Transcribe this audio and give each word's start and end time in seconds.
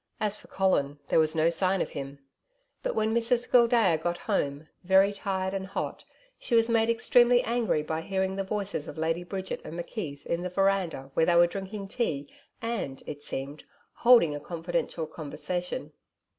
As 0.19 0.35
for 0.35 0.47
Colin, 0.47 0.97
there 1.09 1.19
was 1.19 1.35
no 1.35 1.51
sign 1.51 1.79
of 1.79 1.91
him. 1.91 2.17
But 2.81 2.95
when 2.95 3.13
Mrs 3.13 3.47
Gildea 3.51 3.99
got 4.01 4.17
home 4.17 4.67
very 4.83 5.13
tired, 5.13 5.53
and 5.53 5.67
hot 5.67 6.03
she 6.39 6.55
was 6.55 6.71
made 6.71 6.89
extremely 6.89 7.43
angry 7.43 7.83
by 7.83 8.01
hearing 8.01 8.35
the 8.35 8.43
voices 8.43 8.87
of 8.87 8.97
Lady 8.97 9.23
Bridget 9.23 9.61
and 9.63 9.79
McKeith 9.79 10.25
in 10.25 10.41
the 10.41 10.49
veranda 10.49 11.11
where 11.13 11.27
they 11.27 11.35
were 11.35 11.45
drinking 11.45 11.89
tea 11.89 12.27
and, 12.63 13.03
it 13.05 13.21
seemed, 13.21 13.63
holding 13.97 14.33
a 14.35 14.39
confidential 14.39 15.05
conversation. 15.05 15.93